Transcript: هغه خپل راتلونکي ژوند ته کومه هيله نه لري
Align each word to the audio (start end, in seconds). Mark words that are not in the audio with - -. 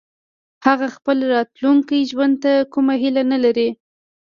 هغه 0.65 0.87
خپل 0.95 1.17
راتلونکي 1.33 1.99
ژوند 2.11 2.33
ته 2.43 2.53
کومه 2.73 2.95
هيله 3.03 3.23
نه 3.31 3.37
لري 3.43 3.69